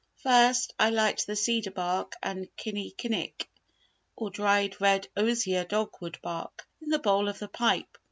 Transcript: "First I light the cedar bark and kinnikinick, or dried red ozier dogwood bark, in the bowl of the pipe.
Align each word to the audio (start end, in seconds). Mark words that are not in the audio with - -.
"First 0.23 0.73
I 0.79 0.89
light 0.89 1.25
the 1.27 1.35
cedar 1.35 1.69
bark 1.69 2.13
and 2.23 2.49
kinnikinick, 2.57 3.47
or 4.15 4.31
dried 4.31 4.81
red 4.81 5.07
ozier 5.15 5.63
dogwood 5.63 6.17
bark, 6.23 6.67
in 6.81 6.89
the 6.89 6.97
bowl 6.97 7.29
of 7.29 7.37
the 7.37 7.47
pipe. 7.47 7.99